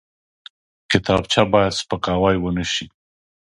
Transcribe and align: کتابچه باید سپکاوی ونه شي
کتابچه 0.91 1.41
باید 1.51 1.77
سپکاوی 1.79 2.35
ونه 2.39 2.65
شي 2.73 2.85